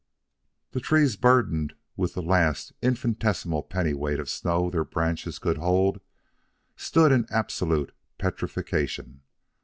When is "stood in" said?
6.75-7.27